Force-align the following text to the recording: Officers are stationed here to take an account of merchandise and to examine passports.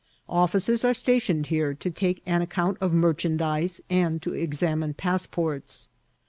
Officers 0.29 0.83
are 0.83 0.95
stationed 0.95 1.45
here 1.45 1.75
to 1.75 1.91
take 1.91 2.23
an 2.25 2.41
account 2.41 2.75
of 2.81 2.91
merchandise 2.91 3.81
and 3.87 4.19
to 4.23 4.33
examine 4.33 4.95
passports. 4.95 5.89